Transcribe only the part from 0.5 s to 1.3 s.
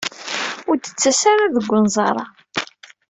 Ur d-ttas